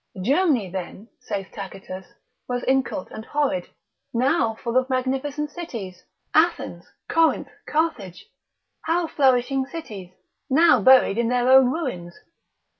Germany 0.19 0.71
then, 0.71 1.09
saith 1.19 1.49
Tacitus, 1.51 2.07
was 2.49 2.63
incult 2.63 3.11
and 3.11 3.23
horrid, 3.23 3.69
now 4.15 4.55
full 4.55 4.75
of 4.75 4.89
magnificent 4.89 5.51
cities: 5.51 6.03
Athens, 6.33 6.87
Corinth, 7.07 7.49
Carthage, 7.67 8.25
how 8.85 9.05
flourishing 9.05 9.67
cities, 9.67 10.09
now 10.49 10.81
buried 10.81 11.19
in 11.19 11.27
their 11.27 11.47
own 11.47 11.69
ruins! 11.71 12.17